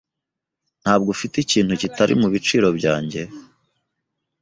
[0.83, 3.21] Ntabwo ufite ikintu kitari mubiciro byanjye?